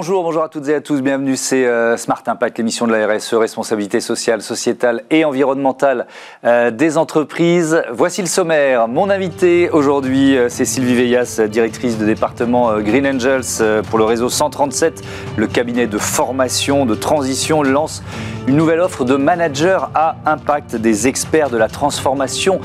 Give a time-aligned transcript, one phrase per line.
[0.00, 3.06] Bonjour, bonjour à toutes et à tous, bienvenue, c'est euh, Smart Impact, l'émission de la
[3.06, 6.06] RSE, responsabilité sociale, sociétale et environnementale
[6.46, 7.82] euh, des entreprises.
[7.92, 8.88] Voici le sommaire.
[8.88, 14.30] Mon invité aujourd'hui, euh, c'est Sylvie Veillas, directrice de département Green Angels pour le réseau
[14.30, 15.02] 137.
[15.36, 18.02] Le cabinet de formation, de transition lance
[18.50, 22.60] une nouvelle offre de manager à impact des experts de la transformation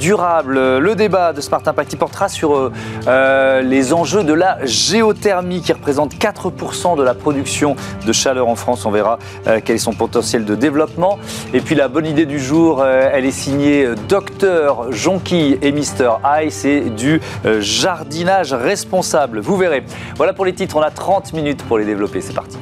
[0.00, 0.78] durable.
[0.78, 2.72] Le débat de Smart Impact, portera sur
[3.06, 7.76] les enjeux de la géothermie qui représente 4% de la production
[8.06, 8.86] de chaleur en France.
[8.86, 11.18] On verra euh, quel est son potentiel de développement.
[11.54, 16.10] Et puis la bonne idée du jour, euh, elle est signée Docteur Jonquille et Mister
[16.24, 16.50] High.
[16.50, 19.40] C'est du euh, jardinage responsable.
[19.40, 19.84] Vous verrez.
[20.16, 20.76] Voilà pour les titres.
[20.76, 22.20] On a 30 minutes pour les développer.
[22.20, 22.58] C'est parti.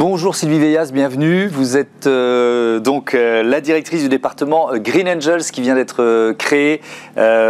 [0.00, 1.48] Bonjour Sylvie Veillas, bienvenue.
[1.48, 6.32] Vous êtes euh, donc euh, la directrice du département euh, Green Angels qui vient d'être
[6.38, 6.80] créé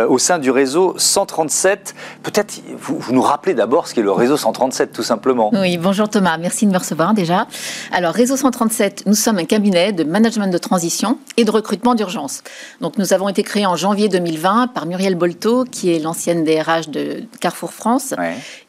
[0.08, 1.94] au sein du réseau 137.
[2.24, 5.50] Peut-être vous, vous, nous rappelez d'abord ce qu'est le réseau 137 tout simplement.
[5.52, 7.46] Oui, bonjour Thomas, merci de me recevoir déjà.
[7.92, 12.42] Alors réseau 137, nous sommes un cabinet de management de transition et de recrutement d'urgence.
[12.80, 16.88] Donc nous avons été créés en janvier 2020 par Muriel Bolto qui est l'ancienne DRH
[16.88, 18.12] de Carrefour France.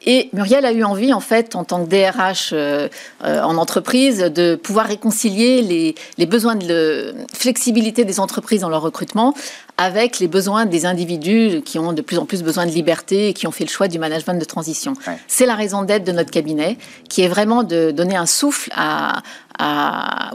[0.06, 2.54] Et Muriel a eu envie en fait en tant que DRH
[3.24, 9.34] en entreprise de pouvoir réconcilier les, besoins de flexibilité des entreprises dans leur recrutement
[9.78, 13.32] avec les besoins des individus qui ont de plus en plus besoin de liberté et
[13.32, 14.94] qui ont fait le choix du management de transition.
[15.26, 16.76] C'est la raison d'être de notre cabinet,
[17.08, 19.22] qui est vraiment de donner un souffle à,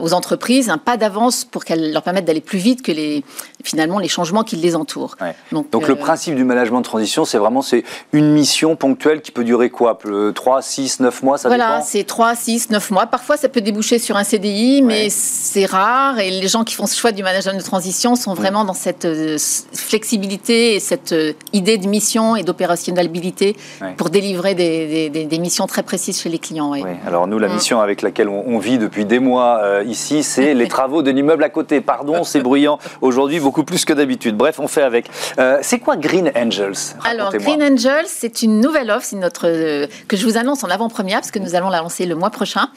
[0.00, 3.24] aux entreprises, un pas d'avance pour qu'elles leur permettent d'aller plus vite que les,
[3.64, 5.16] finalement les changements qui les entourent.
[5.52, 9.30] Donc, le euh, principe du management de transition, c'est vraiment c'est une mission ponctuelle qui
[9.30, 9.98] peut durer quoi?
[10.34, 13.06] 3, 6, 9 mois, ça voilà, c'est 3, 6, 9 mois.
[13.06, 16.18] Parfois, ça peut déboucher sur un CDI, mais c'est rare.
[16.18, 19.04] Et les gens qui font ce choix du management de transition sont vraiment dans cette
[19.04, 19.36] euh,
[19.72, 23.56] flexibilité et cette euh, idée de mission et d'opérationnalité
[23.96, 26.72] pour délivrer des, des, missions très précises chez les clients.
[27.06, 27.54] Alors nous, la mm.
[27.54, 31.10] mission avec laquelle on, on vit depuis des mois euh, ici, c'est les travaux de
[31.10, 31.80] l'immeuble à côté.
[31.80, 34.36] Pardon, c'est bruyant aujourd'hui, beaucoup plus que d'habitude.
[34.36, 35.10] Bref, on fait avec.
[35.38, 36.96] Euh, c'est quoi Green Angels?
[37.04, 41.20] Alors, Green Angels, c'est une nouvelle offre notre, euh, que je vous annonce en avant-première,
[41.20, 42.68] parce que nous allons la lancer le mois prochain.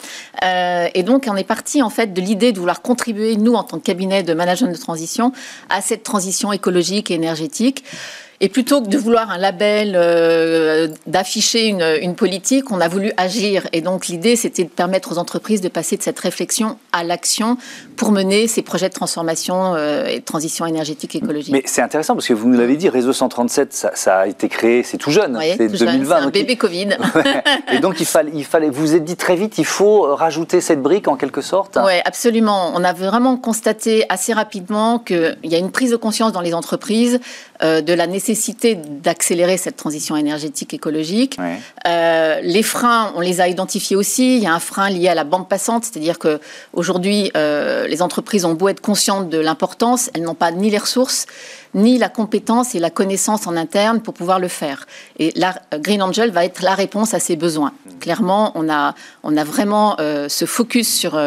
[0.42, 3.78] et donc, on est parti en fait de l'idée de vouloir contribuer, nous, en tant
[3.78, 5.32] que cabinet de management de transition,
[5.68, 7.84] à cette transition écologique et énergétique.
[8.44, 13.12] Et plutôt que de vouloir un label, euh, d'afficher une, une, politique, on a voulu
[13.16, 13.68] agir.
[13.72, 17.56] Et donc l'idée, c'était de permettre aux entreprises de passer de cette réflexion à l'action
[17.96, 21.52] pour mener ces projets de transformation euh, et de transition énergétique et écologique.
[21.52, 24.48] Mais c'est intéressant parce que vous nous l'avez dit, Réseau 137, ça, ça a été
[24.48, 26.04] créé, c'est tout jeune, c'est 2020.
[26.04, 26.96] C'est un bébé Covid.
[27.72, 30.82] et donc il fallait, il fallait, vous êtes dit très vite, il faut rajouter cette
[30.82, 31.78] brique en quelque sorte.
[31.80, 32.72] Oui, absolument.
[32.74, 36.54] On a vraiment constaté assez rapidement qu'il y a une prise de conscience dans les
[36.54, 37.20] entreprises
[37.62, 41.38] de la nécessité d'accélérer cette transition énergétique écologique.
[41.86, 44.36] Euh, les freins, on les a identifiés aussi.
[44.36, 46.40] Il y a un frein lié à la bande passante, c'est-à-dire que
[46.72, 50.78] aujourd'hui, euh, les entreprises ont beau être conscientes de l'importance, elles n'ont pas ni les
[50.78, 51.26] ressources
[51.74, 54.86] ni la compétence et la connaissance en interne pour pouvoir le faire.
[55.18, 57.72] Et la Green Angel va être la réponse à ces besoins.
[57.98, 61.18] Clairement, on a, on a vraiment ce focus sur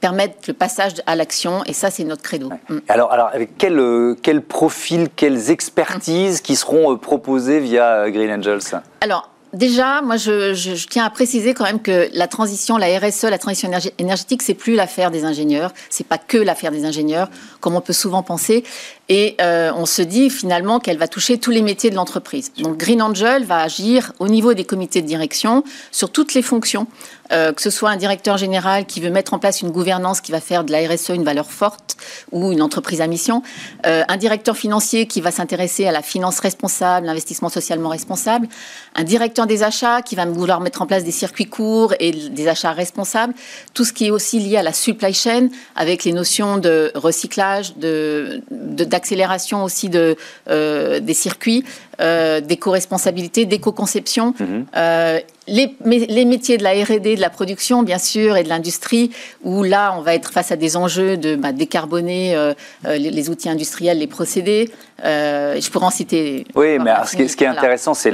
[0.00, 2.50] permettre le passage à l'action, et ça, c'est notre credo.
[2.68, 2.78] Mm.
[2.88, 8.10] Alors, alors, avec quel, euh, quel profil, quelles expertises qui seront euh, proposées via euh,
[8.10, 8.80] Green Angels?
[9.00, 13.24] Alors, Déjà, moi, je, je, tiens à préciser quand même que la transition, la RSE,
[13.24, 15.72] la transition énergétique, c'est plus l'affaire des ingénieurs.
[15.88, 18.62] C'est pas que l'affaire des ingénieurs, comme on peut souvent penser.
[19.08, 22.52] Et euh, on se dit finalement qu'elle va toucher tous les métiers de l'entreprise.
[22.58, 26.86] Donc Green Angel va agir au niveau des comités de direction sur toutes les fonctions,
[27.32, 30.30] euh, que ce soit un directeur général qui veut mettre en place une gouvernance qui
[30.30, 31.96] va faire de la RSE une valeur forte
[32.32, 33.42] ou une entreprise à mission,
[33.86, 38.46] euh, un directeur financier qui va s'intéresser à la finance responsable, l'investissement socialement responsable,
[38.94, 42.48] un directeur des achats qui va vouloir mettre en place des circuits courts et des
[42.48, 43.32] achats responsables,
[43.72, 47.76] tout ce qui est aussi lié à la supply chain avec les notions de recyclage,
[47.76, 51.64] de, de accélération aussi euh, des circuits,
[52.00, 54.32] euh, d'éco-responsabilité, d'éco-conception.
[54.38, 54.66] Mhm.
[54.76, 55.18] Euh,
[55.48, 59.10] les, les, métiers de la R&D, de la production, bien sûr, et de l'industrie,
[59.42, 62.52] où là, on va être face à des enjeux de bah, décarboner euh,
[62.84, 64.70] les, outils industriels, les procédés.
[65.02, 66.46] je pourrais en citer.
[66.54, 68.12] Oui, mais ce, qui, est, intéressant, c'est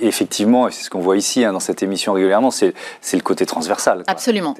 [0.00, 2.72] effectivement, et c'est ce qu'on voit ici hein, dans cette émission régulièrement, c'est
[3.12, 4.04] le côté transversal.
[4.06, 4.54] Absolument.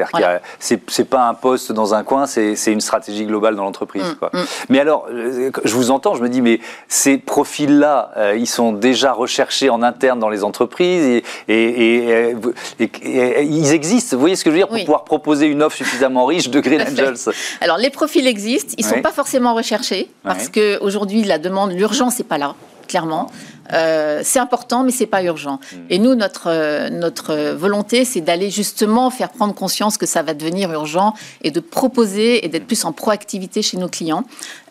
[0.59, 4.17] C'est pas un poste dans un coin, c'est une stratégie globale dans l'entreprise.
[4.21, 4.45] Mm, mm.
[4.71, 9.13] Mais alors, je vous entends, je me dis, mais ces profils-là, ils sont sont déjà
[9.13, 12.35] recherchés en interne dans les entreprises et,
[12.79, 14.17] ils existent.
[14.17, 14.69] Vous voyez ce que je veux dire?
[14.69, 17.33] Pour pouvoir proposer une offre suffisamment riche de Green Angels.
[17.61, 22.19] Alors les profils existent, ils ne sont pas forcément recherchés parce qu'aujourd'hui la demande, l'urgence
[22.19, 22.55] n'est pas là
[22.89, 23.31] clairement.
[23.73, 25.61] Euh, c'est important, mais c'est pas urgent.
[25.73, 25.77] Hmm.
[25.91, 30.35] Et nous, notre, euh, notre volonté, c'est d'aller justement faire prendre conscience que ça va
[30.35, 34.25] devenir urgent et de proposer et d'être plus en proactivité chez nos clients.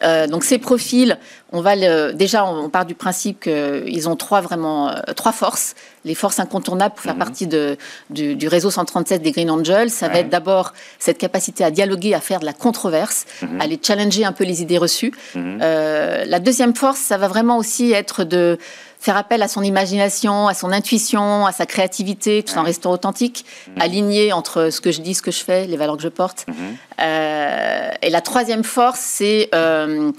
[0.03, 1.17] Euh, donc ces profils,
[1.51, 5.75] on va le, déjà, on part du principe qu'ils ont trois vraiment trois forces.
[6.05, 7.19] Les forces incontournables pour faire hmm.
[7.19, 7.77] partie de,
[8.09, 12.21] du, réseau 137 des Green Angels, ça va être d'abord cette capacité à dialoguer, à
[12.21, 13.25] faire de la controverse,
[13.59, 15.13] à les challenger un peu les idées reçues.
[15.35, 18.57] la deuxième force, ça va vraiment aussi être de
[18.99, 23.45] faire appel à son imagination, à son intuition, à sa créativité, tout en restant authentique,
[23.67, 23.81] mhm.
[23.81, 26.45] aligné entre ce que je dis, ce que je fais, les valeurs que je porte.
[26.47, 26.55] Mhm.
[27.01, 30.11] Euh, et la troisième force, c'est euh,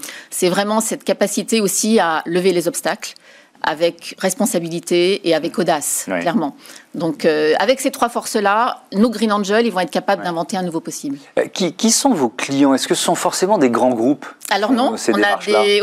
[0.43, 3.13] vraiment cette capacité aussi à lever les obstacles
[3.61, 6.55] avec responsabilité et avec audace, clairement.
[6.95, 10.63] Donc, euh, avec ces trois forces-là, nos Green Angels, ils vont être capables d'inventer un
[10.63, 11.17] nouveau possible.
[11.53, 12.73] Qui, qui, sont vos clients?
[12.73, 14.25] Est-ce que ce sont forcément des grands groupes?
[14.49, 14.95] Alors non,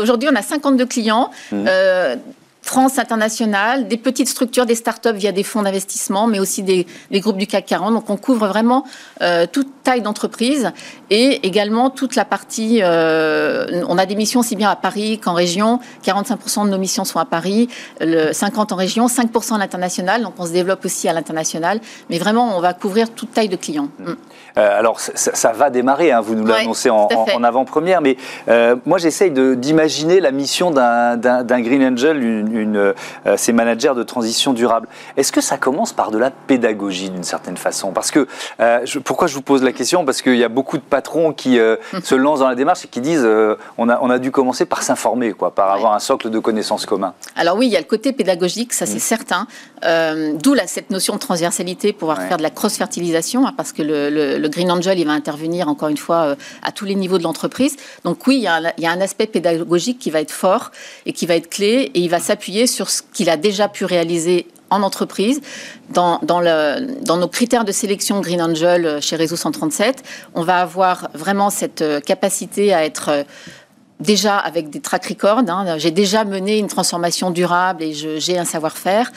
[0.01, 1.29] aujourd'hui on a 52 clients.
[1.51, 1.67] Mmh.
[2.67, 7.37] France internationale, des petites structures, des startups via des fonds d'investissement, mais aussi des, groupes
[7.37, 7.93] du CAC 40.
[7.93, 8.83] Donc on couvre vraiment
[9.21, 10.73] euh, toute taille d'entreprise
[11.09, 12.79] et également toute la partie.
[12.83, 15.79] Euh, on a des missions aussi bien à Paris qu'en région.
[16.05, 17.69] 45% de nos missions sont à Paris,
[18.01, 20.23] le 50 en région, 5% à l'international.
[20.23, 21.79] Donc on se développe aussi à l'international,
[22.09, 23.87] mais vraiment on va couvrir toute taille de clients.
[24.57, 27.07] Euh, alors ça, va démarrer, hein, vous nous l'annoncez en,
[27.45, 28.17] avant-première, mais
[28.85, 32.93] moi j'essaye d'imaginer la mission d'un Green Angel, une, une, euh,
[33.37, 34.87] ces managers de transition durable.
[35.15, 37.91] Est-ce que ça commence par de la pédagogie d'une certaine façon?
[37.91, 38.27] Parce que,
[38.59, 40.05] euh, pourquoi je vous pose la question?
[40.05, 42.87] Parce qu'il y a beaucoup de patrons qui euh, se lancent dans la démarche et
[42.87, 43.27] qui disent
[43.77, 46.85] on, a, on a dû commencer par s'informer, quoi, par avoir un socle de connaissances
[46.85, 47.13] communs.
[47.35, 48.99] Alors oui, il y a le côté pédagogique, ça c'est mm.
[48.99, 49.47] certain.
[49.83, 54.71] D'où cette notion de transversalité, pouvoir faire de la cross-fertilisation, hein, parce que le, Green
[54.71, 57.75] Angel, il va intervenir encore une fois à tous les niveaux de l'entreprise.
[58.03, 60.71] Donc oui, il y, a il y, a un aspect pédagogique qui va être fort
[61.05, 62.36] et qui va être clé et il va s'appuyer
[62.67, 65.41] sur ce qu'il a déjà pu réaliser en entreprise.
[65.89, 70.03] Dans, dans, le, dans, nos critères de sélection Green Angel euh, chez Réseau 137,
[70.35, 73.23] on va avoir vraiment cette euh, capacité à être euh,
[73.99, 75.43] déjà avec des track records.
[75.47, 75.77] Hein.
[75.77, 79.11] J'ai déjà mené une transformation durable et j'ai un savoir-faire.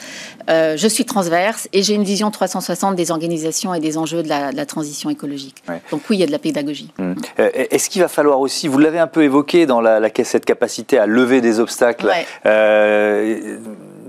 [0.47, 4.65] je suis transverse et j'ai une vision 360 des organisations et des enjeux de la,
[4.65, 5.63] transition écologique.
[5.91, 6.91] Donc oui, il y a de la pédagogie.
[6.97, 7.13] Mmh.
[7.37, 11.05] Est-ce qu'il va falloir aussi, vous l'avez un peu évoqué dans la, cette capacité à
[11.05, 12.09] lever des obstacles,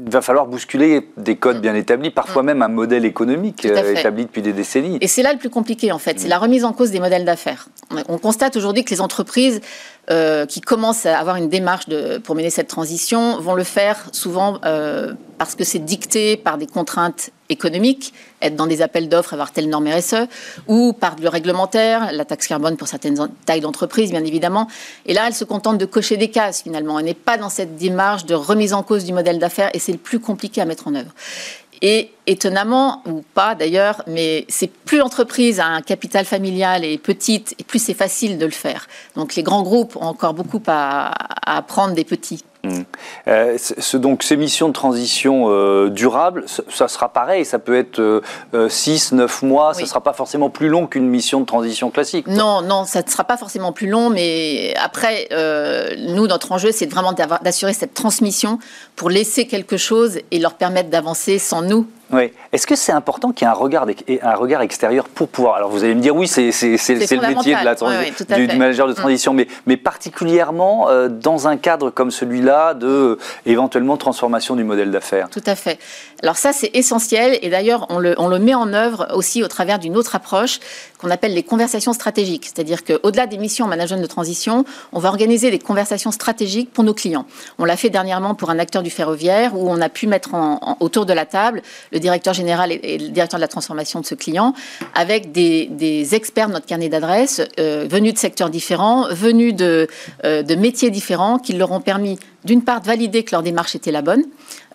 [0.04, 2.46] il va falloir bousculer des codes bien établis, parfois mm.
[2.46, 4.98] même un modèle économique euh, établi depuis des décennies.
[5.00, 7.24] Et c'est là le plus compliqué en fait, c'est la remise en cause des modèles
[7.24, 7.68] d'affaires.
[8.08, 9.60] On constate aujourd'hui que les entreprises
[10.10, 11.86] euh, qui commencent à avoir une démarche
[12.24, 16.66] pour mener cette transition vont le faire souvent euh, parce que c'est dicté par des
[16.66, 20.26] contraintes économiques, être dans des appels d'offres, avoir telle norme RSE,
[20.66, 24.66] ou par le réglementaire, la taxe carbone pour certaines tailles d'entreprise, bien évidemment.
[25.06, 26.98] Et là, elles se contentent de cocher des cases, finalement.
[26.98, 29.92] Elle n'est pas dans cette démarche de remise en cause du modèle d'affaires, et c'est
[29.92, 31.12] le plus compliqué à mettre en œuvre.
[31.84, 37.56] Et étonnamment, ou pas d'ailleurs, mais c'est plus l'entreprise a un capital familial et petite,
[37.58, 38.86] et plus c'est facile de le faire.
[39.16, 41.08] Donc les grands groupes ont encore beaucoup à,
[41.44, 42.44] à apprendre des petits.
[42.64, 42.82] Mmh.
[43.26, 43.58] Euh,
[43.94, 48.22] donc ces missions de transition euh, durable, ça, sera pareil, ça peut être
[48.68, 51.90] 6, euh, 9 mois, ça ne sera pas forcément plus long qu'une mission de transition
[51.90, 52.28] classique.
[52.28, 55.28] Non, non, ça ne sera pas forcément plus long, mais après,
[55.98, 58.58] nous, notre enjeu, c'est vraiment d'assurer cette transmission
[58.94, 62.32] pour laisser quelque chose et leur permettre d'avancer sans nous oui.
[62.52, 63.86] Est-ce que c'est important qu'il y ait un regard,
[64.22, 65.56] un regard extérieur pour pouvoir.
[65.56, 68.96] Alors vous allez me dire, oui, c'est le métier de la, du, manager de mm.
[68.96, 74.64] transition, mais, mais particulièrement euh, dans un cadre comme celui-là de euh, éventuellement transformation du
[74.64, 75.28] modèle d'affaires.
[75.30, 75.78] Tout à fait.
[76.22, 79.48] Alors ça, c'est essentiel, et d'ailleurs, on le, on le, met en œuvre aussi au
[79.48, 80.60] travers d'une autre approche
[80.98, 82.44] qu'on appelle les conversations stratégiques.
[82.44, 86.84] C'est-à-dire qu'au-delà des missions en management de transition, on va organiser des conversations stratégiques pour
[86.84, 87.26] nos clients.
[87.58, 90.76] On l'a fait dernièrement pour un acteur du ferroviaire, où on a pu mettre en,
[90.80, 94.14] autour de la table le directeur général et, le directeur de la transformation de ce
[94.14, 94.52] client,
[94.94, 99.86] avec des, experts de notre carnet d'adresses, euh, venus de secteurs différents, venus euh,
[100.22, 103.92] de métiers différents, qui leur ont permis d'une part de valider que leur démarche était
[103.92, 104.24] la bonne,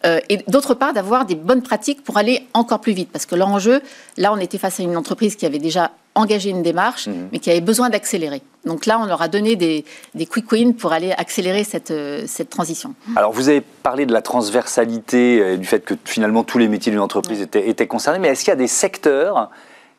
[0.08, 3.10] euh, et d'autre part d'avoir des bonnes pratiques pour aller encore plus vite.
[3.12, 3.82] Parce que l'enjeu,
[4.18, 7.14] là, on était face à une entreprise qui avait déjà engagé une démarche, mmh.
[7.32, 8.42] mais qui avait besoin d'accélérer.
[8.66, 9.86] Donc là, on leur a donné des,
[10.26, 12.96] quick wins pour aller accélérer cette, euh, cette, transition.
[13.16, 16.92] Alors, vous avez parlé de la transversalité, euh, du fait que finalement tous les métiers
[16.92, 19.50] d'une entreprise étaient, étaient, concernés, mais est-ce qu'il y a des secteurs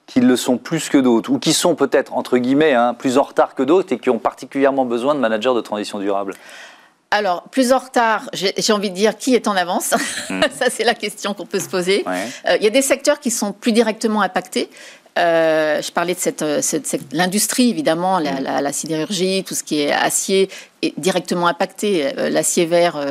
[0.07, 3.23] qui le sont plus que d'autres, ou qui sont peut-être, entre guillemets, hein, plus en
[3.23, 6.35] retard que d'autres et qui ont particulièrement besoin de managers de transition durable?
[7.11, 9.95] Alors, plus en retard, j'ai envie de dire qui est en avance.
[10.29, 10.43] Hmm.
[10.59, 12.05] Ça, c'est la question qu'on peut se poser.
[12.07, 14.69] Euh, il y a des secteurs qui sont plus directement impactés.
[15.19, 16.61] Euh, je parlais de cette, euh,
[17.13, 20.49] l'industrie évidemment, la, sidérurgie, tout ce qui est acier
[20.83, 22.13] est directement impacté.
[22.31, 23.05] L'acier vert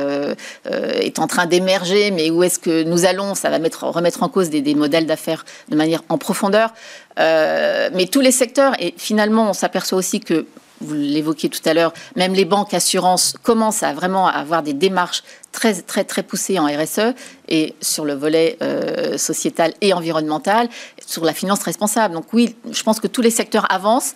[0.70, 3.34] est en train d'émerger, mais où est-ce que nous allons?
[3.34, 6.72] Ça va mettre, remettre en cause des, des modèles d'affaires de manière en profondeur.
[7.18, 10.46] mais tous les secteurs, et finalement, on s'aperçoit aussi que
[10.80, 15.22] vous l'évoquiez tout à l'heure, même les banques assurances commencent à vraiment avoir des démarches
[15.52, 17.14] très très très poussées en RSE
[17.48, 20.68] et sur le volet euh, sociétal et environnemental,
[21.04, 22.14] sur la finance responsable.
[22.14, 24.14] Donc oui, je pense que tous les secteurs avancent.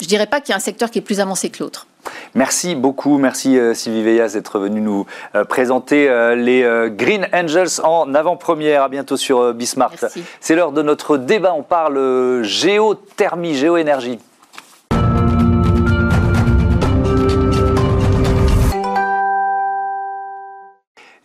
[0.00, 1.86] Je dirais pas qu'il y a un secteur qui est plus avancé que l'autre.
[2.34, 8.12] Merci beaucoup, merci euh, Sylvie Veillas d'être venue nous euh, présenter les Green Angels en
[8.14, 8.82] avant-première.
[8.82, 9.92] À bientôt sur Bismart.
[10.40, 11.54] C'est l'heure de notre débat.
[11.54, 14.18] On parle géothermie, géoénergie.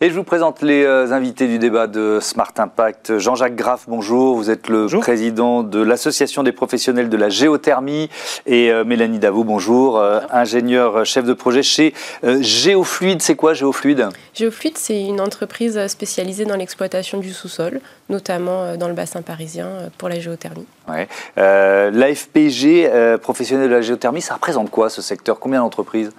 [0.02, 3.18] Et je vous présente les euh, invités du débat de Smart Impact.
[3.18, 4.34] Jean-Jacques Graff, bonjour.
[4.34, 8.08] Vous êtes le président de l'Association des professionnels de la géothermie.
[8.46, 9.98] Et euh, Mélanie Davou, bonjour.
[9.98, 11.92] Euh, ingénieur chef de projet chez
[12.22, 13.20] Géofluide.
[13.20, 18.94] C'est quoi Géofluide Géofluide, c'est une entreprise spécialisée dans l'exploitation du sous-sol, notamment dans le
[18.94, 20.64] bassin parisien pour la géothermie.
[20.88, 21.08] Ouais.
[21.36, 25.38] L'AFPG, professionnel de la géothermie, ça représente quoi ce secteur?
[25.38, 26.10] Combien d'entreprises?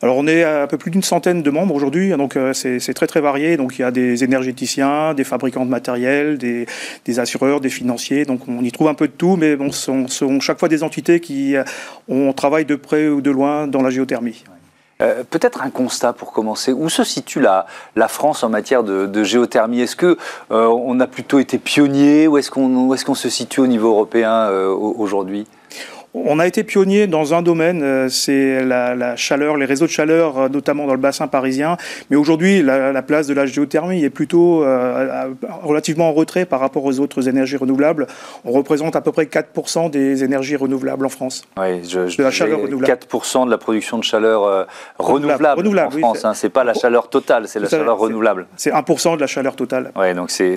[0.00, 2.94] Alors on est à un peu plus d'une centaine de membres aujourd'hui, donc euh, c'est
[2.94, 3.56] très très varié.
[3.56, 6.66] Donc il y a des énergéticiens, des fabricants de matériel, des,
[7.18, 8.24] assureurs, des financiers.
[8.24, 10.84] Donc on y trouve un peu de tout, mais bon, ce sont, chaque fois des
[10.84, 11.64] entités qui euh,
[12.08, 14.44] on travaille de près ou de loin dans la géothermie.
[15.02, 16.72] Euh, peut-être un constat pour commencer.
[16.72, 17.66] Où se situe la,
[18.06, 19.80] France en matière de, géothermie?
[19.80, 20.16] Est-ce que
[20.50, 25.48] on a plutôt été pionnier ou est-ce qu'on est se situe au niveau européen aujourd'hui?
[26.24, 30.38] On a été pionnier dans un domaine, euh, c'est la, chaleur, les réseaux de chaleur,
[30.38, 31.76] euh, notamment dans le bassin parisien.
[32.10, 35.30] Mais aujourd'hui, la, place de la géothermie est plutôt euh,
[35.62, 38.06] relativement en retrait par rapport aux autres énergies renouvelables.
[38.44, 41.42] On représente à peu près 4% des énergies renouvelables en France.
[41.56, 43.00] Oui, je, de la chaleur renouvelable.
[43.10, 44.66] 4% de la production de chaleur
[44.98, 46.24] renouvelable, en France.
[46.24, 46.34] Hein.
[46.34, 48.46] c'est pas la chaleur totale, c'est la chaleur renouvelable.
[48.56, 49.92] C'est 1% de la chaleur totale.
[49.96, 50.56] Oui, donc c'est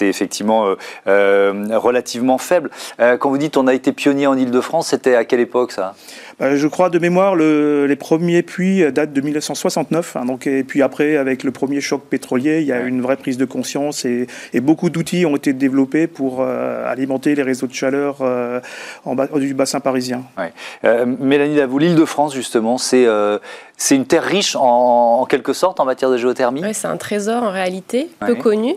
[0.00, 0.74] effectivement
[1.06, 2.70] relativement faible.
[2.98, 5.94] quand vous dites on a été pionnier en Ile-de-France, c'était à quelle époque ça?
[6.38, 10.16] Bah, Je crois de mémoire, les premiers puits datent de 1969.
[10.16, 13.02] Hein, donc, et puis après, avec le premier choc pétrolier, il y a eu une
[13.02, 14.26] vraie prise de conscience et,
[14.62, 18.60] beaucoup d'outils ont été développés pour euh, alimenter les réseaux de chaleur euh,
[19.04, 20.22] en du bassin parisien.
[20.84, 23.06] Euh, Mélanie Davou, l'île de France, justement, c'est
[23.76, 26.62] c'est une terre riche en, quelque sorte en matière de géothermie?
[26.62, 28.76] Oui, c'est un trésor en réalité, peu connu.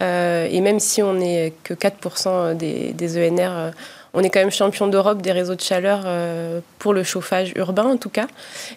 [0.00, 3.72] et même si on n'est que 4% des, des ENR
[4.14, 7.84] on est quand même champion d'Europe des réseaux de chaleur euh, pour le chauffage urbain
[7.84, 8.28] en tout cas.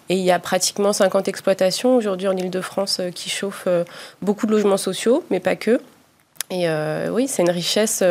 [0.08, 3.84] Et il y a pratiquement 50 exploitations aujourd'hui en Ile-de-France euh, qui chauffent euh,
[4.20, 5.80] beaucoup de logements sociaux, mais pas que.
[6.50, 6.66] Et
[7.10, 8.02] oui, c'est une richesse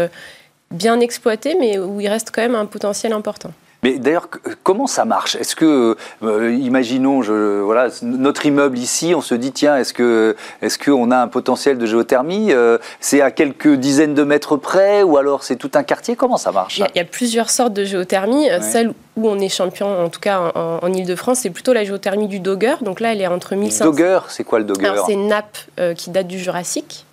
[0.69, 3.51] bien exploitée, mais où il reste quand même un potentiel important.
[3.84, 4.27] Mais d'ailleurs,
[4.63, 5.36] comment ça marche?
[5.36, 10.36] Est-ce que, euh, imaginons, je, voilà, notre immeuble ici, on se dit, tiens, est-ce que,
[10.62, 15.03] est-ce qu'on a un potentiel de géothermie euh, C'est à quelques dizaines de mètres près,
[15.03, 16.15] ou alors c'est tout un quartier?
[16.15, 16.79] Comment ça marche?
[16.79, 18.50] Il y, a, plusieurs sortes de géothermie.
[18.50, 22.27] Euh, celle où on est champion, en tout cas en, Ile-de-France, c'est plutôt la géothermie
[22.27, 22.75] du Dogger.
[22.81, 23.86] Donc là, elle est entre 1500.
[23.86, 24.93] Dogger, c'est quoi le Dogger?
[25.05, 25.57] C'est une nappe
[25.96, 27.07] qui date du Jurassique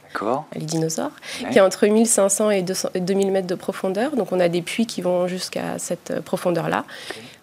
[0.55, 1.13] les dinosaures,
[1.51, 4.17] qui est entre 1500 et 2000 mètres de profondeur.
[4.17, 6.85] Donc on a des puits qui vont jusqu'à cette euh, profondeur-là.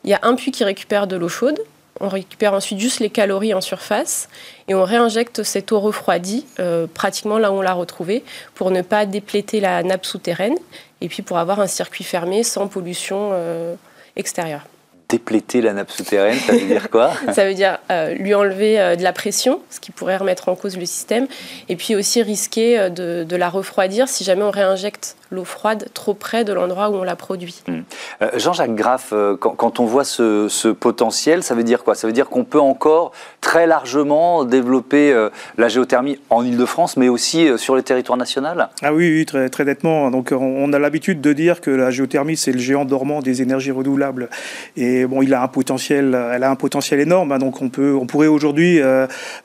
[0.04, 1.60] Il y a un puits qui récupère de l'eau chaude.
[2.00, 4.28] On récupère ensuite juste les calories en surface
[4.68, 8.24] et on réinjecte cette eau refroidie euh, pratiquement là où on l'a retrouvée
[8.56, 10.56] pour ne pas dépléter la nappe souterraine
[11.02, 13.76] et puis pour avoir un circuit fermé sans pollution euh,
[14.16, 14.66] extérieure
[15.12, 18.96] dépléter la nappe souterraine, ça veut dire quoi Ça veut dire euh, lui enlever euh,
[18.96, 21.28] de la pression, ce qui pourrait remettre en cause le système,
[21.68, 25.88] et puis aussi risquer euh, de, de la refroidir si jamais on réinjecte l'eau froide
[25.94, 27.64] trop près de l'endroit où on la produit.
[27.68, 27.82] Hmm.
[28.22, 31.96] Euh, Jean-Jacques Graff, euh, quand, on voit ce, potentiel, ça veut dire quoi?
[31.96, 37.10] Ça veut dire qu'on peut encore très largement développer euh, la géothermie en Ile-de-France, mais
[37.10, 38.70] aussi sur le territoire national?
[38.84, 40.12] Ah oui, oui très, très nettement.
[40.12, 43.72] Donc on a l'habitude de dire que la géothermie, c'est le géant dormant des énergies
[43.72, 44.30] renouvelables.
[44.76, 47.32] Et bon, elle a un potentiel énorme.
[47.32, 47.40] Hein.
[47.40, 48.82] donc on, peut, on pourrait aujourd'hui,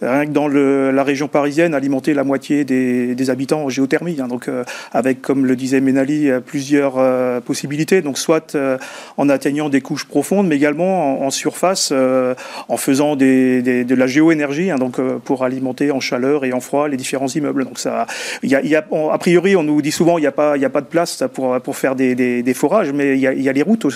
[0.03, 4.19] rien que dans la région parisienne, alimenter la moitié des, habitants en géothermie.
[4.21, 4.29] Hein.
[4.29, 4.49] donc
[4.93, 8.03] avec, comme le disait Ménali, plusieurs euh, possibilités.
[8.03, 8.79] Donc, soit euh,
[9.17, 12.35] en atteignant des couches profondes, mais également en, surface, euh,
[12.69, 16.97] en faisant de la géoénergie, hein, donc pour alimenter en chaleur et en froid les
[16.97, 17.65] différents immeubles.
[17.65, 18.07] Donc, ça,
[18.43, 22.55] a, priori, on nous dit souvent, il n'y a pas, de place pour, faire des,
[22.55, 23.87] forages, mais il y a, les routes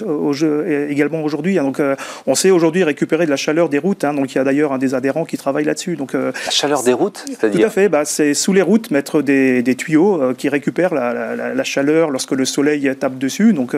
[0.89, 1.50] également aujourd'hui.
[1.59, 1.59] Aujourd'hui.
[1.59, 1.65] Hein.
[1.65, 1.81] donc,
[2.27, 4.05] on sait aujourd'hui récupérer de la chaleur des routes.
[4.05, 4.15] Hein.
[4.15, 5.97] donc, il y a d'ailleurs un des adhérents qui travaille là-dessus.
[5.97, 7.89] Donc, la chaleur des routes, c'est-à-dire Tout à fait.
[7.89, 12.91] Bah, c'est sous les routes mettre des, tuyaux qui récupèrent la, chaleur lorsque le soleil
[12.99, 13.53] tape dessus.
[13.53, 13.75] Donc,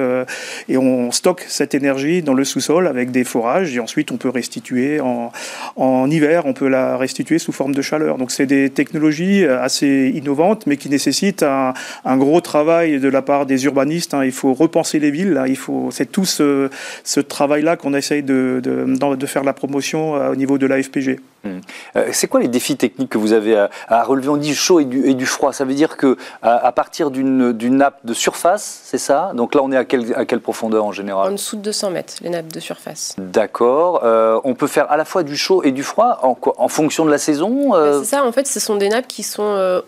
[0.68, 3.74] et on stocke cette énergie dans le sous-sol avec des forages.
[3.76, 5.32] Et ensuite, on peut restituer en,
[5.76, 8.18] en hiver, on peut la restituer sous forme de chaleur.
[8.18, 11.74] Donc, c'est des technologies assez innovantes, mais qui nécessitent un,
[12.04, 14.14] un gros travail de la part des urbanistes.
[14.14, 14.24] Hein.
[14.24, 15.42] Il faut repenser les villes.
[15.46, 16.70] Il faut, c'est tout ce,
[17.52, 21.20] travail-là qu'on essaye de, de, faire la promotion euh, au niveau de l'AFPG.
[21.44, 21.48] Mmh.
[21.96, 24.28] Euh, c'est quoi les défis techniques que vous avez à, relever?
[24.28, 25.52] On dit chaud et du, et du, froid.
[25.52, 29.32] Ça veut dire que à, partir d'une, nappe de surface, c'est ça?
[29.34, 29.80] Donc là, on est à,
[30.16, 31.28] à quelle profondeur en général?
[31.28, 33.14] En dessous de 200 mètres, les nappes de surface.
[33.18, 34.00] D'accord.
[34.02, 37.04] Euh, on peut faire à la fois du chaud et du froid en, en fonction
[37.04, 38.24] de la saison bah, C'est ça.
[38.24, 39.82] En fait, ce sont des nappes qui sont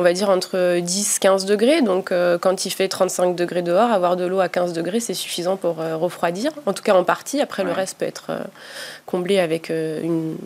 [0.00, 1.82] on va dire entre 10-15 degrés.
[1.82, 5.14] Donc euh, quand il fait 35 degrés dehors, avoir de l'eau à 15 degrés, c'est
[5.14, 6.52] suffisant pour euh, refroidir.
[6.64, 7.40] En tout cas en partie.
[7.40, 8.38] Après, le reste peut être euh,
[9.04, 10.36] comblé avec une,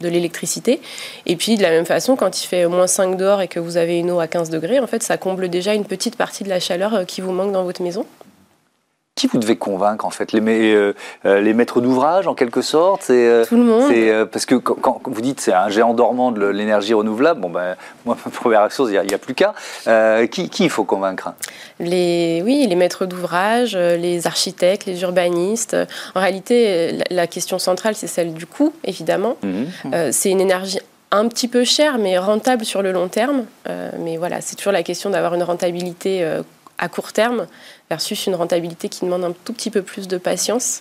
[0.00, 0.80] de l'électricité.
[1.26, 3.76] Et puis de la même façon, quand il fait moins 5 dehors et que vous
[3.76, 6.48] avez une eau à 15 degrés, en fait, ça comble déjà une petite partie de
[6.48, 8.04] la chaleur qui vous manque dans votre maison
[9.14, 10.32] qui vous devez convaincre en fait?
[10.32, 10.40] Les,
[10.74, 10.94] euh,
[11.24, 14.28] euh, les maîtres d'ouvrage en quelque sorte c'est euh, tout le monde.
[14.30, 18.16] parce que quand, vous dites c'est un géant dormant de l'énergie renouvelable bon ben moi
[18.24, 19.54] ma première réaction il n'y a, plus qu'à
[20.26, 21.32] qui, qui, il faut convaincre?
[21.78, 25.76] Les oui les maîtres d'ouvrage les architectes les urbanistes.
[26.14, 29.36] En réalité la, question centrale c'est celle du coût évidemment.
[29.42, 30.12] Mhm.
[30.12, 30.80] c'est une énergie
[31.10, 33.44] un petit peu chère mais rentable sur le long terme.
[33.98, 36.24] Mais voilà c'est toujours la question d'avoir une rentabilité
[36.78, 37.46] à court terme
[37.90, 40.80] versus une rentabilité qui demande un tout petit peu plus de patience.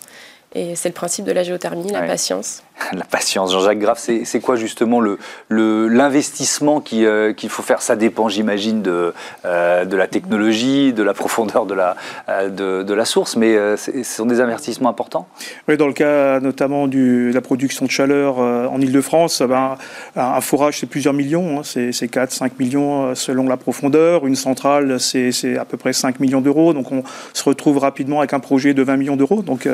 [0.56, 2.64] Et c'est le principe de la géothermie, la patience.
[2.94, 3.51] la patience.
[3.51, 5.01] Jean-Jacques Graff, c'est quoi justement
[5.50, 7.82] l'investissement le, euh, qu'il faut faire?
[7.82, 9.13] Ça dépend, j'imagine, de,
[9.46, 11.96] euh, de la technologie, de la profondeur de la,
[12.30, 15.27] euh, de, la source, mais ce sont des investissements importants?
[15.68, 19.77] Oui, dans le cas notamment de la production de chaleur en Ile-de-France, ben,
[20.15, 21.62] un forage, c'est plusieurs millions, hein.
[21.63, 24.27] c'est 4-5 millions selon la profondeur.
[24.27, 26.74] Une centrale, c'est à peu près 5 millions d'euros.
[26.74, 27.03] Donc on
[27.34, 29.42] se retrouve rapidement avec un projet de 20 millions d'euros.
[29.42, 29.68] Donc,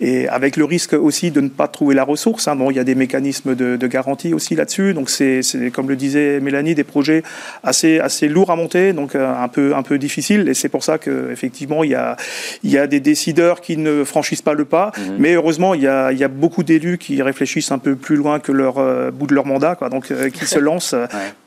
[0.00, 2.48] et avec le risque aussi de ne pas trouver la ressource sources.
[2.48, 2.56] Hein.
[2.56, 4.94] Bon, il y a des mécanismes de, garantie aussi là-dessus.
[4.94, 5.40] Donc c'est,
[5.72, 7.22] comme le disait Mélanie, des projets
[7.64, 10.48] assez, assez lourds à monter, donc euh, un peu, un peu difficiles.
[10.48, 12.16] Et c'est pour ça qu'effectivement, il y a,
[12.62, 14.92] il y a des décideurs qui ne franchissent pas le pas.
[14.96, 15.16] Mhm.
[15.18, 18.16] Mais heureusement, il y, a, il y a beaucoup d'élus qui réfléchissent un peu plus
[18.16, 19.88] loin que leur euh, bout de leur mandat, quoi.
[19.88, 20.94] donc euh, qui se lancent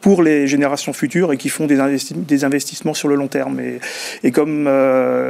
[0.02, 1.78] pour les générations futures et qui font des,
[2.14, 3.60] des investissements sur le long terme.
[3.60, 3.80] Et,
[4.24, 4.66] et comme,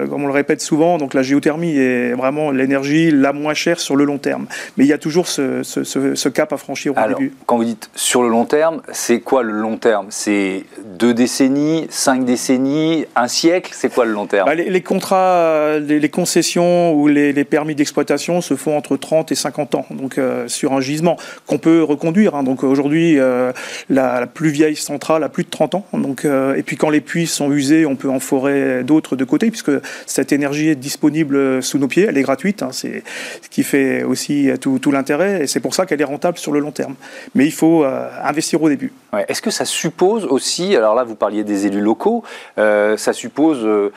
[0.09, 3.95] comme on le répète souvent, donc la géothermie est vraiment l'énergie la moins chère sur
[3.95, 4.47] le long terme.
[4.77, 8.23] Mais il y a toujours ce, cap à franchir au début Quand vous dites sur
[8.23, 10.07] le long terme, c'est quoi le long terme?
[10.09, 13.71] C'est deux décennies, cinq décennies, un siècle?
[13.73, 14.47] C'est quoi le long terme?
[14.47, 19.75] Bah, les, contrats, les, concessions ou les, permis d'exploitation se font entre 30 et 50
[19.75, 22.35] ans, donc euh, sur un gisement qu'on peut reconduire.
[22.35, 22.43] Hein.
[22.43, 23.51] donc aujourd'hui, euh,
[23.89, 25.85] la, plus vieille centrale a plus de 30 ans.
[25.93, 29.23] Donc, euh, et puis quand les puits sont usés, on peut en forer d'autres de
[29.23, 29.71] côté, puisque
[30.05, 32.63] cette énergie est disponible sous nos pieds, elle est gratuite.
[32.63, 32.69] Hein.
[32.71, 33.03] c'est
[33.41, 36.51] ce qui fait aussi tout, tout l'intérêt et c'est pour ça qu'elle est rentable sur
[36.51, 36.95] le long terme.
[37.35, 38.91] Mais il faut euh, investir au début.
[39.27, 42.23] Est-ce que ça suppose aussi, alors là vous parliez des élus locaux,
[42.57, 43.91] euh, ça suppose, euh,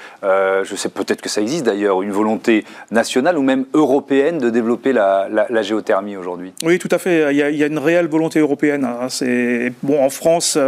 [0.65, 4.93] je sais peut-être que ça existe d'ailleurs, une volonté nationale ou même européenne de développer
[4.93, 5.29] la,
[5.63, 6.53] géothermie aujourd'hui?
[6.63, 7.35] Oui, tout à fait.
[7.35, 8.85] Il y, a, une réelle volonté européenne.
[8.85, 9.09] Hein.
[9.09, 10.59] C'est bon en France,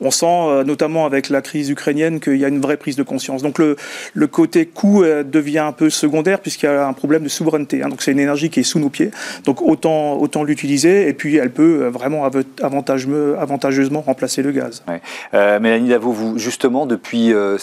[0.00, 3.42] on sent notamment avec la crise ukrainienne qu'il y a une vraie prise de conscience.
[3.42, 3.76] Donc le,
[4.12, 7.82] le côté coût devient un peu secondaire puisqu'il y a un problème de souveraineté.
[7.82, 7.88] Hein.
[7.88, 9.10] Donc c'est une énergie qui est sous nos pieds.
[9.44, 14.82] Donc autant autant, l'utiliser et puis elle peut euh, vraiment avantageusement remplacer le gaz.
[15.34, 17.58] Euh, Mélanie Davo, vous, justement, depuis 6-7 euh,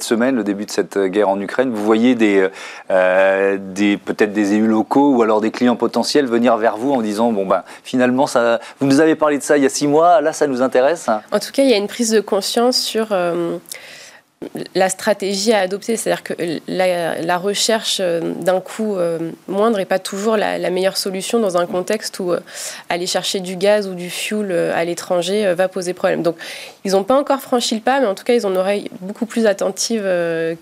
[0.00, 2.48] semaines, le début de cette guerre en Ukraine, vous voyez des,
[2.88, 7.32] des, peut-être des élus locaux ou alors des clients potentiels venir vers vous en disant,
[7.32, 10.20] bon ben finalement, ça, vous nous avez parlé de ça il y a 6 mois,
[10.20, 13.08] là ça nous intéresse En tout cas, il y a une prise de conscience sur
[14.74, 16.34] la stratégie à adopter, c'est-à-dire que
[16.68, 21.64] la, recherche euh, d'un coût euh, moindre n'est pas toujours la, meilleure solution dans un
[21.66, 22.40] contexte où euh,
[22.90, 26.22] aller chercher du gaz ou du fuel à l'étranger va poser problème.
[26.22, 26.36] Donc
[26.84, 28.90] ils n'ont pas encore franchi le pas, mais en tout cas ils ont une oreille
[29.00, 30.02] beaucoup plus attentive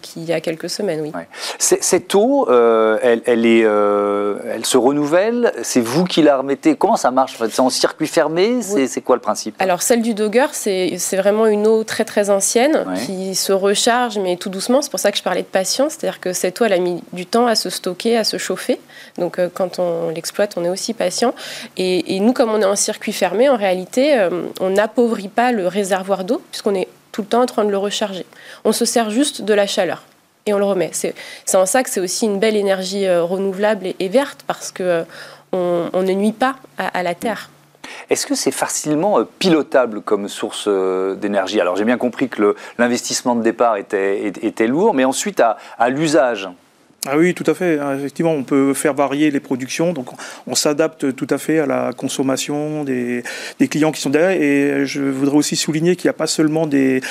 [0.03, 1.01] qu'il y a quelques semaines.
[1.01, 1.13] Oui.
[1.59, 5.53] Cette eau, elle, est, elle se renouvelle?
[5.63, 6.77] C'est vous qui la remettez?
[6.77, 7.37] Comment ça marche?
[7.51, 8.61] C'est en circuit fermé?
[8.63, 9.57] C'est quoi le principe?
[9.59, 14.37] Alors celle du Dogger, c'est vraiment une eau très très ancienne qui se recharge, mais
[14.37, 14.83] tout doucement.
[14.83, 15.93] C'est pour ça que je parlais de patience.
[15.93, 18.81] C'est-à-dire que cette eau, elle a mis du temps à se stocker, à se chauffer.
[19.19, 21.35] Donc, euh, quand on l'exploite, on est aussi patient.
[21.77, 25.67] Et, nous, comme on est en circuit fermé, en réalité, euh, on n'appauvrit pas le
[25.67, 28.27] réservoir d'eau, puisqu'on est tout le temps en train de le recharger.
[28.65, 30.05] On se sert juste de la chaleur.
[30.47, 30.91] et on le remet.
[30.93, 31.15] C'est
[31.55, 35.05] en ça que c'est aussi une belle énergie renouvelable et, verte parce que
[35.53, 37.49] on, ne nuit pas à, la terre.
[38.11, 41.61] Est-ce que c'est facilement pilotable comme source d'énergie?
[41.61, 46.49] Alors j'ai bien compris que l'investissement de départ était, lourd, mais ensuite à l'usage,
[47.07, 47.79] ah oui, tout à fait.
[47.79, 49.93] Hein, effectivement, on peut faire varier les productions.
[49.93, 50.07] Donc,
[50.47, 53.23] on s'adapte tout à fait à la consommation des,
[53.69, 54.41] clients qui sont derrière.
[54.41, 57.03] Et je voudrais aussi souligner qu'il n'y a pas seulement des,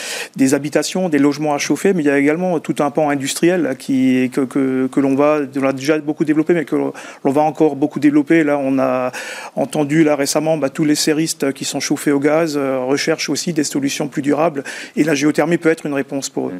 [0.53, 4.31] habitations, des logements à chauffer, mais il y a également tout un pan industriel qui,
[4.33, 4.41] que,
[4.87, 8.43] que, l'on va, a déjà beaucoup développé, mais que l'on va encore beaucoup développer.
[8.43, 9.11] Là, on a
[9.55, 13.53] entendu là récemment bah, tous les séristes qui sont chauffés au gaz euh, recherchent aussi
[13.53, 14.63] des solutions plus durables.
[14.95, 16.53] Et la géothermie peut être une réponse pour eux.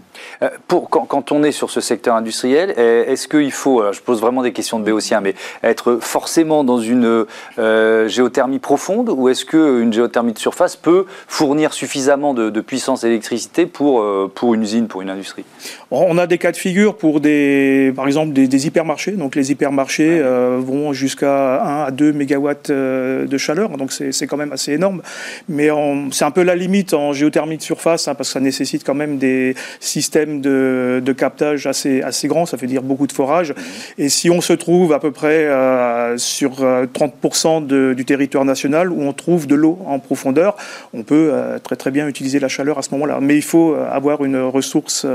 [0.43, 4.19] Euh, pour, quand, on est sur ce secteur industriel, est-ce est-ce qu'il faut, je pose
[4.19, 5.33] vraiment des questions de béotien, mais
[5.63, 7.25] être forcément dans une
[7.57, 13.65] euh, géothermie profonde ou est-ce qu'une géothermie de surface peut fournir suffisamment de, puissance d'électricité
[13.65, 15.45] pour, euh, pour une usine, pour une industrie?
[15.89, 19.12] On a des cas de figure pour des, par exemple des, hypermarchés.
[19.12, 24.38] Donc les hypermarchés euh, vont jusqu'à 1 à 2 mégawatts de chaleur, donc c'est quand
[24.38, 25.01] même assez énorme.
[25.47, 25.69] Mais
[26.12, 28.95] c'est un peu la limite en géothermie de surface hein, parce que ça nécessite quand
[28.95, 33.54] même des systèmes de, de captage assez, assez grands, ça veut dire beaucoup de forage.
[33.97, 38.91] Et si on se trouve à peu près euh, sur 30% euh, du territoire national
[38.91, 40.56] où on trouve de l'eau en profondeur,
[40.93, 43.19] on peut euh, très très bien utiliser la chaleur à ce moment-là.
[43.21, 45.06] Mais il faut avoir une ressource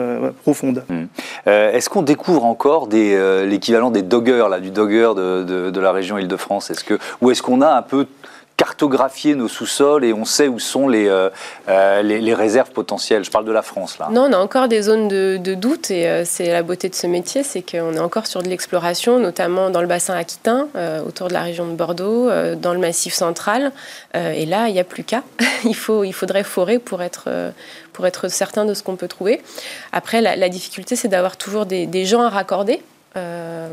[0.42, 0.84] profonde.
[0.88, 1.04] Mmh.
[1.46, 6.72] Est-ce qu'on découvre encore l'équivalent des doggers, là, du dogger de, la région Île-de-France?
[6.86, 8.06] Que, Ou est-ce qu'on a un peu
[8.58, 11.30] cartographier nos sous-sols et on sait où sont les, euh,
[11.68, 13.24] euh, les, réserves potentielles.
[13.24, 14.08] Je parle de la France là.
[14.10, 17.06] Non, on a encore des zones de, doute et euh, c'est la beauté de ce
[17.06, 20.66] métier, c'est qu'on est encore sur de l'exploration, notamment dans le bassin aquitain,
[21.06, 23.70] autour de la région de Bordeaux, dans le massif central.
[24.14, 25.22] et là, il n'y a plus qu'à.
[25.64, 27.28] il, il faudrait forer pour être,
[27.92, 29.40] pour être certain de ce qu'on peut trouver.
[29.92, 32.82] Après, la, difficulté, c'est d'avoir toujours des gens à raccorder.
[33.16, 33.68] Euh,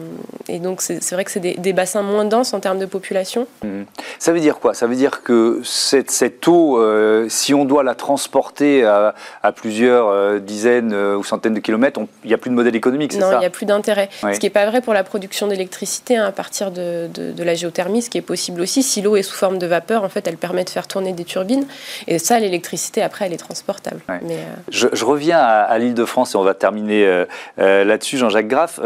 [0.48, 3.48] et donc, c'est vrai que c'est des, bassins moins denses en termes de population.
[3.64, 3.84] Mmh.
[4.18, 4.74] Ça veut dire quoi?
[4.74, 9.14] Ça veut dire que cette, cette eau, euh, si on doit la transporter à,
[9.56, 13.20] plusieurs euh, dizaines ou centaines de kilomètres, il n'y a plus de modèle économique, c'est
[13.20, 13.32] ça?
[13.32, 14.10] Non, il n'y a plus d'intérêt.
[14.22, 17.56] Ce qui n'est pas vrai pour la production d'électricité hein, à partir de, de, la
[17.56, 18.84] géothermie, ce qui est possible aussi.
[18.84, 21.26] Si l'eau est sous forme de vapeur, en fait, elle permet de faire tourner des
[21.26, 21.66] turbines.
[22.08, 24.00] Et ça, l'électricité, après, elle est transportable.
[24.08, 27.26] Mais, je, je, reviens à, à l'île de France et on va terminer
[27.58, 28.80] là-dessus, Jean-Jacques Graff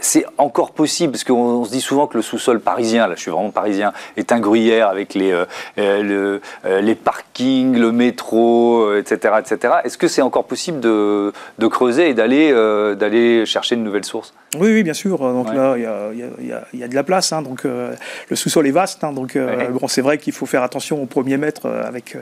[0.00, 3.30] c'est encore possible, parce qu'on se dit souvent que le sous-sol parisien, là je suis
[3.30, 5.44] vraiment parisien, est un gruyère avec les, euh,
[5.78, 9.34] euh, euh, les parkings, le métro, etc.
[9.38, 9.74] etc.
[9.84, 11.32] Est-ce que c'est encore possible de,
[11.68, 12.52] creuser et d'aller
[12.96, 14.32] d'aller chercher une nouvelle source?
[14.58, 15.18] Oui, oui, bien sûr.
[15.18, 17.32] Donc là, il y, a, de la place.
[17.32, 17.42] Hein.
[17.42, 19.04] donc le sous-sol est vaste.
[19.04, 19.12] Hein.
[19.12, 22.16] donc bon, c'est vrai qu'il faut faire attention au premier mètre avec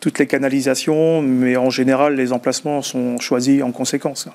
[0.00, 4.28] toutes les canalisations, mais en général, les emplacements sont choisis en conséquence.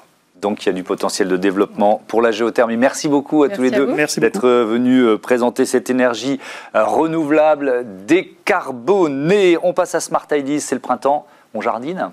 [0.43, 2.75] Donc il y a du potentiel de développement pour la géothermie.
[2.75, 6.37] Merci beaucoup à tous les deux d'être venus euh, présenter cette énergie
[6.75, 9.57] euh, renouvelable, décarbonée.
[9.63, 12.11] On passe à Smart Ideas, c'est le printemps, on jardine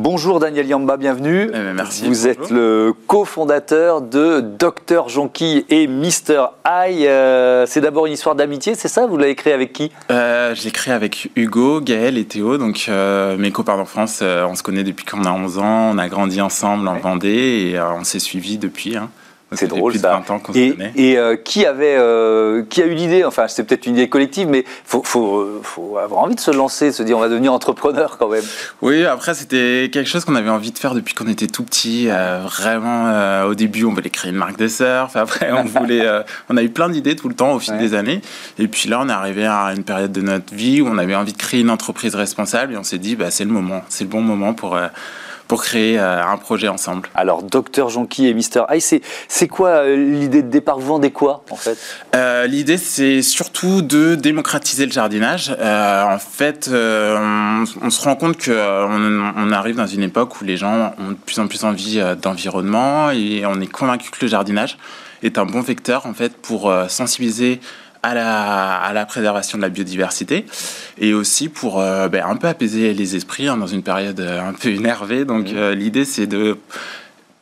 [0.00, 1.48] Bonjour Daniel Yamba, bienvenue.
[1.48, 2.06] Eh ben, merci.
[2.06, 7.08] Vous êtes le cofondateur de Dr Jonky et Mister Eye.
[7.08, 9.08] Euh, c'est d'abord une histoire d'amitié, c'est ça?
[9.08, 9.90] Vous l'avez créé avec qui?
[10.12, 14.22] Euh, Je l'ai créé avec Hugo, Gaël et Théo, donc euh, mes copains d'enfance.
[14.22, 17.80] on se connaît depuis qu'on a 11 ans, on a grandi ensemble en Vendée et
[17.80, 18.96] on s'est suivis depuis.
[18.96, 19.10] Hein.
[19.52, 20.22] C'est drôle ça.
[20.54, 24.08] et, et euh, qui avait, euh, qui a eu l'idée Enfin, c'est peut-être une idée
[24.08, 27.30] collective, mais faut, faut, faut, avoir envie de se lancer, de se dire on va
[27.30, 28.44] devenir entrepreneur quand même.
[28.82, 32.08] Oui, après c'était quelque chose qu'on avait envie de faire depuis qu'on était tout petit.
[32.10, 35.16] Euh, vraiment, au début, on voulait créer une marque de surf.
[35.16, 36.06] Après, on voulait,
[36.50, 38.20] on a eu plein d'idées tout le temps au fil des années.
[38.58, 41.14] Et puis là, on est arrivé à une période de notre vie où on avait
[41.14, 44.04] envie de créer une entreprise responsable et on s'est dit, bah, c'est le moment, c'est
[44.04, 44.78] le bon moment pour
[45.48, 47.08] pour créer euh, un projet ensemble.
[47.14, 48.64] Alors, Dr Jonky et Mr.
[48.70, 50.78] High, c'est quoi euh, l'idée de départ?
[50.78, 51.78] Vous vendez quoi, en fait?
[52.14, 55.50] Euh, L'idée, c'est surtout de démocratiser le jardinage.
[55.50, 60.94] en fait, on, se rend compte qu'on on arrive dans une époque où les gens
[60.98, 64.76] ont de plus en plus envie d'environnement et on est convaincu que le jardinage
[65.22, 67.60] est un bon vecteur, en fait, pour sensibiliser
[68.02, 70.46] à la, à la, préservation de la biodiversité
[70.98, 74.48] et aussi pour euh, ben, un peu apaiser les esprits hein, dans une période euh,
[74.48, 75.24] un peu énervée.
[75.24, 75.56] Donc mmh.
[75.56, 76.58] euh, l'idée c'est de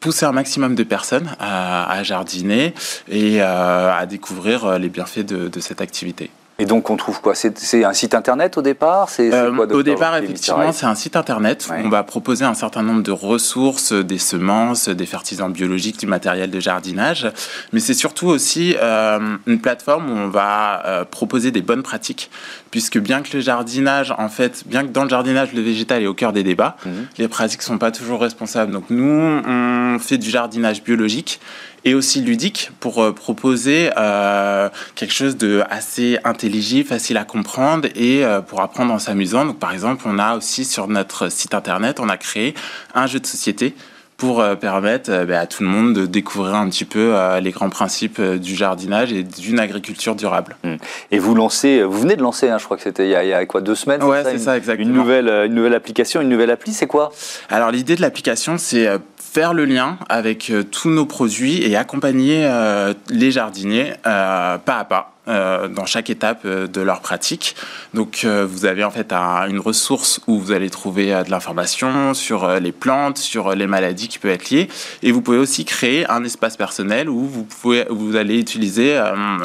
[0.01, 2.75] pousser un maximum de personnes à, à jardiner
[3.09, 6.31] et à découvrir les bienfaits de, de cette activité.
[6.59, 7.35] Et donc on trouve quoi?
[7.35, 9.11] C'est un site internet au départ?
[9.11, 11.69] C'est euh, Au départ, effectivement, c'est un site internet.
[11.71, 16.51] on va proposer un certain nombre de ressources, des semences, des fertilisants biologiques, du matériel
[16.51, 17.31] de jardinage.
[17.73, 22.31] Mais c'est surtout aussi euh, une plateforme où on va euh, proposer des bonnes pratiques,
[22.71, 26.07] puisque bien que le jardinage, en fait, bien que dans le jardinage, le végétal est
[26.07, 27.07] au cœur des débats, mhm.
[27.19, 28.73] les pratiques ne sont pas toujours responsables.
[28.73, 31.39] Donc nous, on fait du jardinage biologique
[31.87, 37.89] et aussi ludique pour euh, proposer euh, quelque chose de assez intelligible, facile à comprendre
[37.95, 39.55] et euh, pour apprendre en s'amusant.
[39.55, 42.55] Par exemple, on a aussi sur notre site internet, on a créé
[42.95, 43.75] un jeu de société
[44.17, 48.21] pour permettre ben, à tout le monde de découvrir un petit peu les grands principes
[48.21, 50.57] du jardinage et d'une agriculture durable.
[50.65, 50.77] Mmh.
[51.11, 53.45] Et vous lancez, vous venez de lancer, hein, je crois que c'était il, y a
[53.47, 54.89] quoi deux semaines Ouais, c'est ça, exactement.
[54.89, 57.13] Une nouvelle, une nouvelle application, une nouvelle appli, c'est quoi?
[57.51, 58.89] Alors l'idée de l'application, c'est
[59.37, 64.79] faire le lien avec euh, tous nos produits et accompagner euh, les jardiniers euh, pas
[64.79, 65.16] à pas.
[65.27, 67.57] Dans chaque étape de leur pratique.
[67.95, 72.73] Donc vous avez en fait une ressource où vous allez trouver de l'information sur les
[72.73, 74.69] plantes, sur les maladies qui peuvent être liées.
[75.03, 79.03] Et vous pouvez aussi créer un espace personnel où vous, pouvez, vous allez utiliser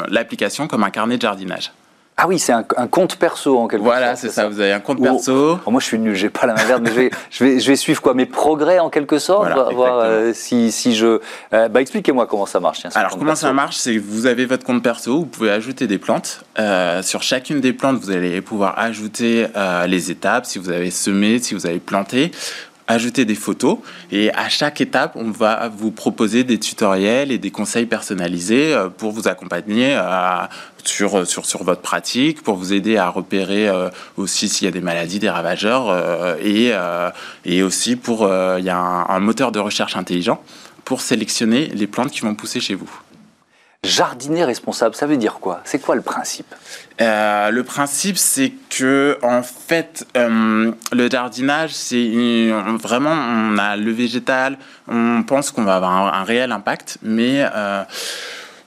[0.08, 1.72] l'application comme un carnet de jardinage.
[2.16, 3.96] Ah oui, c'est un, compte perso en quelque sorte.
[3.96, 4.48] Voilà, c'est ça.
[4.48, 5.58] Vous avez un compte perso.
[5.64, 7.60] Oh, moi, je suis nul, j'ai pas la main verte, mais je vais, je vais,
[7.60, 11.20] je vais, suivre quoi Mes progrès en quelque sorte, voir euh, si, si je.
[11.54, 12.82] Euh, bah, expliquez-moi comment ça marche.
[12.94, 15.98] Alors, comment ça marche C'est que vous avez votre compte perso, vous pouvez ajouter des
[15.98, 16.44] plantes.
[16.58, 19.46] Euh, sur chacune des plantes, vous allez pouvoir ajouter
[19.86, 22.30] les étapes, si vous avez semé, si vous avez planté
[22.86, 23.78] ajouter des photos
[24.10, 28.88] et à chaque étape, on va vous proposer des tutoriels et des conseils personnalisés euh,
[28.88, 30.46] pour vous accompagner euh,
[30.84, 34.72] sur, sur, sur votre pratique, pour vous aider à repérer euh, aussi s'il y a
[34.72, 36.72] des maladies, des ravageurs et,
[37.44, 40.42] et aussi pour, il y a un moteur de recherche intelligent
[40.84, 42.90] pour sélectionner les plantes qui vont pousser chez vous.
[43.84, 45.60] Jardiner responsable, ça veut dire quoi?
[45.64, 46.54] C'est quoi le principe?
[47.00, 52.48] Euh, Le principe, c'est que en fait, euh, le jardinage, c'est
[52.80, 57.82] vraiment, on a le végétal, on pense qu'on va avoir un, réel impact, mais euh,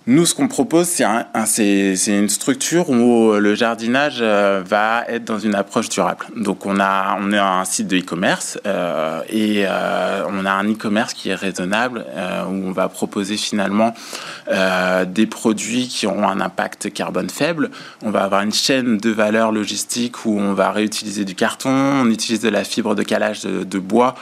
[0.08, 5.40] nous, ce qu'on propose, c'est un, une structure où le jardinage euh, va être dans
[5.40, 6.28] une approche durable.
[6.36, 10.72] Donc, on a, on est un site de e-commerce euh, et euh, on a un
[10.72, 12.06] e-commerce qui est raisonnable
[12.48, 13.94] où on va proposer finalement
[15.08, 17.72] des produits qui auront un impact carbone faible.
[18.04, 22.10] On va avoir une chaîne de valeur logistique où on va réutiliser du carton, on
[22.10, 24.16] utilise de la fibre de calage de, bois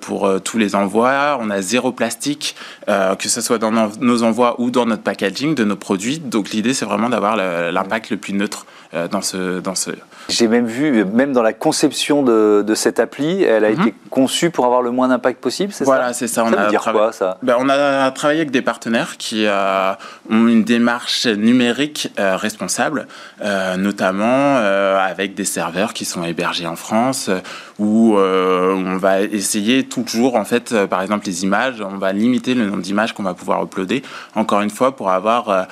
[0.00, 1.38] pour tous les envois.
[1.40, 2.54] On a zéro plastique,
[2.86, 6.18] que ce soit dans nos envois ou dans notre de nos produits.
[6.18, 9.90] Donc l'idée, c'est vraiment d'avoir l'impact le plus neutre euh, dans ce, dans ce,
[10.28, 13.80] j'ai même vu, même dans la conception de, cette appli, elle a mhm.
[13.80, 16.44] été conçue pour avoir le moins d'impact possible, c'est ça Voilà, c'est ça.
[16.44, 17.38] On ça veut dire quoi, ça?
[17.42, 19.92] Ben, On a travaillé avec des partenaires qui euh,
[20.30, 23.06] ont une démarche numérique euh, responsable,
[23.42, 27.30] euh, notamment avec des serveurs qui sont hébergés en France,
[27.78, 32.66] où on va essayer toujours, en fait, par exemple, les images, on va limiter le
[32.66, 34.02] nombre d'images qu'on va pouvoir uploader,
[34.34, 35.66] encore une fois, pour avoir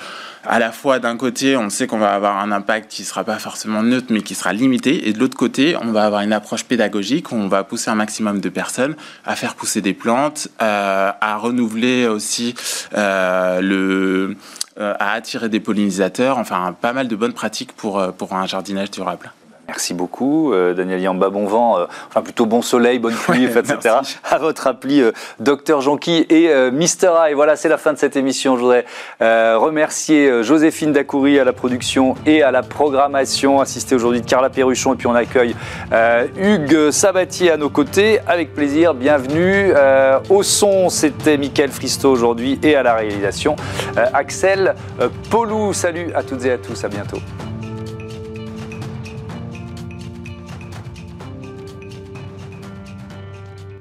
[0.45, 3.23] à la fois d'un côté, on sait qu'on va avoir un impact qui ne sera
[3.23, 6.33] pas forcément neutre, mais qui sera limité, et de l'autre côté, on va avoir une
[6.33, 10.49] approche pédagogique où on va pousser un maximum de personnes à faire pousser des plantes,
[10.61, 12.55] euh, à renouveler aussi
[12.95, 14.35] euh, le,
[14.79, 18.91] euh, à attirer des pollinisateurs, enfin pas mal de bonnes pratiques pour, pour un jardinage
[18.91, 19.31] durable.
[19.67, 21.29] Merci beaucoup, euh, Daniel Yamba.
[21.29, 23.95] Bon vent, euh, enfin plutôt bon soleil, bonne pluie, etc.
[24.29, 27.33] À votre appli, euh, Docteur Jonqui et Mister Eye.
[27.33, 28.57] Voilà, c'est la fin de cette émission.
[28.57, 28.85] Je voudrais
[29.19, 34.93] remercier Joséphine Dacoury à la production et à la programmation, assistée aujourd'hui de Carla Perruchon.
[34.93, 35.55] Et puis on accueille
[36.37, 38.19] Hugues Sabatier à nos côtés.
[38.27, 39.73] Avec plaisir, bienvenue.
[40.29, 43.55] au son, c'était Mickaël Fristo aujourd'hui et à la réalisation,
[44.13, 44.75] Axel
[45.29, 45.73] Polou.
[45.73, 47.19] Salut à toutes et à tous, à bientôt.